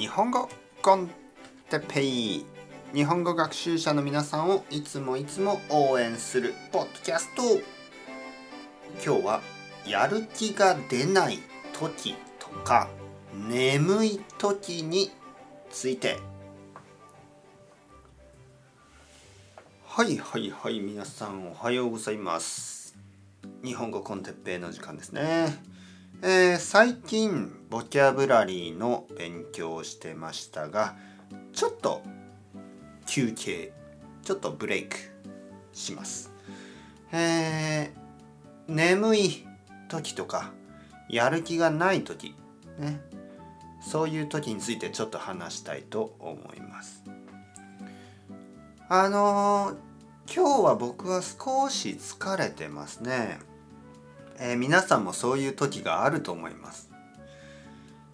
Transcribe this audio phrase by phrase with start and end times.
[0.00, 0.48] 日本語
[0.80, 1.10] コン
[1.68, 2.46] テペイ
[2.94, 7.42] 日本語学習者の皆さんをいつもいつも応援するポッドキャスト。
[9.04, 9.40] 今日は
[9.86, 11.38] やる気が出ない
[11.78, 12.88] 時とか
[13.34, 15.10] 眠い時に
[15.70, 16.16] ついて。
[19.84, 22.96] はいはいはい皆さんおはようございます。
[23.62, 25.62] 日本語コンテッペイの時間ですね。
[26.22, 30.96] えー、最近ボキャブラリーの勉強をしてましたが
[31.52, 32.02] ちょっと
[33.06, 33.72] 休憩
[34.24, 34.96] ちょっとブレイク
[35.72, 36.32] します。
[37.12, 39.46] えー、眠い
[39.88, 40.52] 時とか
[41.08, 42.34] やる気がない時
[42.78, 43.00] ね。
[43.80, 47.02] そういう時についてちょっと話したいと思います。
[48.88, 53.38] あのー、今日は僕は少し疲れてますね。
[54.38, 56.90] えー、皆さんもそういう時があると思います。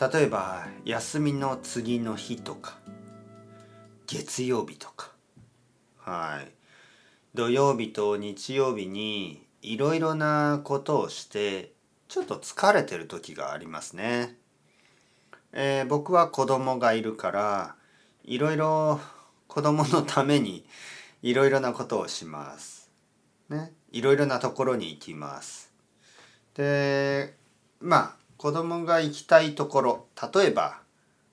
[0.00, 2.78] 例えば休みの次の日とか
[4.06, 5.10] 月曜日とか。
[5.98, 6.52] はい。
[7.34, 11.72] 土曜日と日曜日にいろいろなことをして
[12.06, 14.36] ちょっと疲れてる時がありますね、
[15.52, 17.74] えー、僕は子供がいるから
[18.24, 19.00] いろいろ
[19.46, 20.64] 子供のために
[21.22, 22.90] いろいろなことをします。
[23.48, 23.72] ね。
[23.90, 25.72] いろいろなところに行きます。
[26.54, 27.34] で
[27.80, 30.78] まあ子供が行きたいところ例えば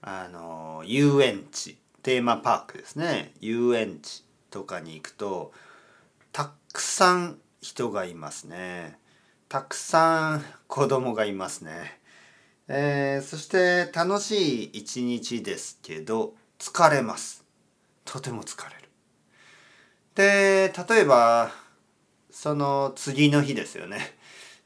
[0.00, 3.32] あの遊園地テーマパークですね。
[3.40, 5.52] 遊園地とかに行くと
[6.32, 8.98] たくさん人がいますね。
[9.48, 12.00] たくさん子供がいますね、
[12.66, 17.44] えー、そして楽しい一日ですけど疲れます。
[18.04, 18.88] とても疲れる。
[20.14, 21.50] で例えば
[22.30, 24.16] その次の日ですよね。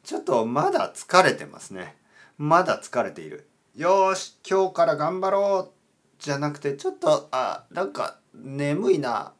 [0.04, 1.96] ちょっとまだ疲れてますね。
[2.38, 3.48] まだ疲れている。
[3.74, 9.32] よし、今日から頑張ろうじゃなくて、ちょっと、あ、なんか眠いな。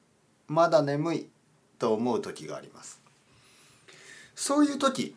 [0.49, 1.29] まだ眠い
[1.79, 3.03] と思う時があります。
[4.35, 5.17] そういう時、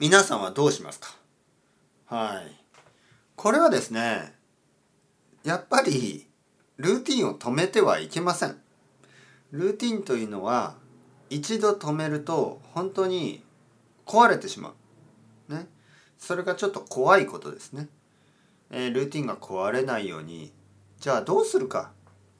[0.00, 1.14] 皆さんはどうしますか？
[2.06, 2.56] はい。
[3.36, 4.34] これはですね、
[5.44, 6.26] やっぱり
[6.78, 8.58] ルーティンを止めてはいけません。
[9.52, 10.74] ルーティンというのは
[11.28, 13.44] 一度止めると本当に
[14.06, 14.74] 壊れてしま
[15.48, 15.54] う。
[15.54, 15.66] ね。
[16.20, 17.88] それがちょっと怖いことですね。
[18.70, 20.52] えー、ルーティンが壊れないように、
[21.00, 21.90] じゃあどうするか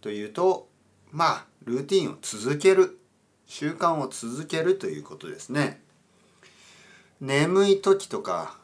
[0.01, 0.69] というと、
[1.11, 2.99] まあ、ルーティンを続ける。
[3.47, 5.83] 習慣を続けるということですね。
[7.21, 8.57] 眠い時とか、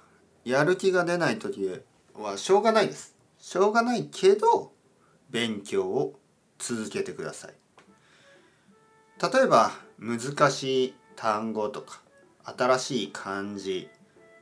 [0.44, 1.69] やる気が出ない時
[2.15, 3.16] はしょうがないです。
[3.41, 4.71] しょうがないけど、
[5.28, 6.21] 勉強を
[6.59, 7.55] 続けてください。
[9.21, 12.00] 例えば、難しい単語とか、
[12.44, 13.88] 新しい漢字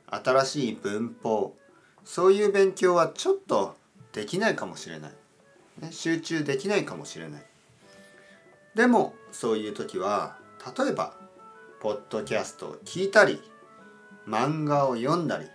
[0.07, 1.55] 新しい文法。
[2.03, 3.75] そういう勉強はちょっと
[4.13, 5.11] できないかもしれない、
[5.81, 7.43] ね、集中できないかもしれない。
[8.75, 10.37] でもそういう時は
[10.77, 11.13] 例えば
[11.79, 13.41] ポッドキャストを聞いたり
[14.27, 15.47] 漫画を読んだり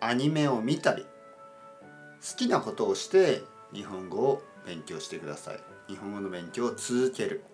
[0.00, 3.42] アニメを見たり好きなことをして
[3.72, 5.60] 日本語を勉強してください。
[5.88, 7.44] 日本語の勉強を続ける。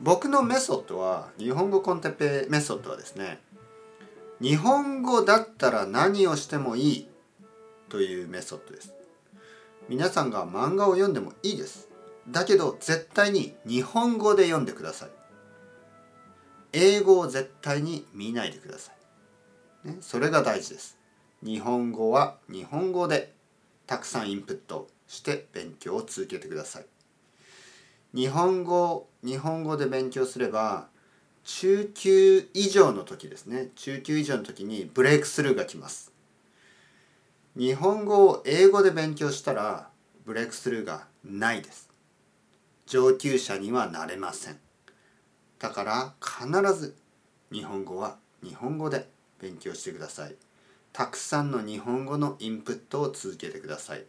[0.00, 3.40] 僕のメソッドは日本語コンテペメソッドはですね
[4.40, 7.08] 日本語だったら何をしてもいい
[7.88, 8.92] というメソッドです。
[9.88, 11.88] 皆さんが漫画を読んでもいいです。
[12.28, 15.10] だけど絶対に日本語で読んでください。
[16.72, 18.92] 英語を絶対に見ないでくださ
[19.84, 20.98] い、ね、それが大事です。
[21.42, 23.32] 日本語は日本語で
[23.86, 26.86] たくさんインプットして勉強を続けてください。
[28.14, 30.88] 日本語日本語で勉強すれば
[31.46, 33.68] 中級以上の時ですね。
[33.76, 36.12] 中級以上の時にブレイクスルーが来ます。
[37.56, 39.88] 日本語を英語で勉強したら
[40.24, 41.88] ブレイクスルーがないです。
[42.86, 44.58] 上級者にはなれません。
[45.60, 46.96] だから必ず
[47.52, 49.08] 日本語は日本語で
[49.40, 50.34] 勉強してください。
[50.92, 54.04] たくさんの日本語のインプットを続けてください。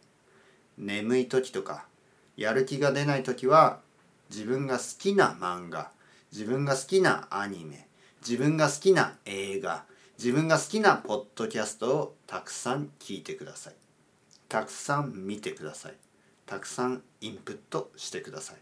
[0.76, 1.86] 眠い時とか
[2.36, 3.78] やる気が出ない時は
[4.28, 5.92] 自分が好きな漫画
[6.32, 7.88] 自分が好きなアニメ
[8.26, 9.84] 自分が好きな映画
[10.18, 13.74] 自分が好きなポッドキャストをたくさん聞いてください。
[14.48, 15.94] たくさん見てください。
[16.44, 18.56] たくさんインプットしてください。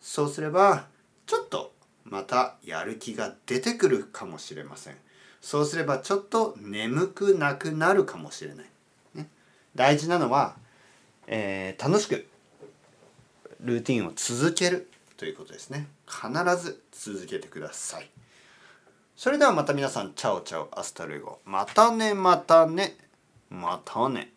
[0.00, 0.86] そうすれば
[1.26, 1.72] ちょっと
[2.04, 4.96] またやる気が出てくるかもしれません。
[5.40, 8.66] そうすればちょっと眠くなくなるかもしれない、
[9.14, 9.28] ね、
[9.76, 10.56] 大事なのは、
[11.28, 12.26] えー、楽しく
[13.60, 14.90] ルーティンを続ける。
[15.18, 15.88] ということですね。
[16.06, 18.08] 必ず続けてください。
[19.16, 21.40] それではまた皆さんチャオチャオアスタルエゴ。
[21.44, 22.96] またねまたね
[23.50, 24.32] またね。